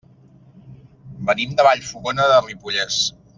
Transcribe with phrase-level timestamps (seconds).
[1.27, 2.99] Venim de Vallfogona de Ripollès.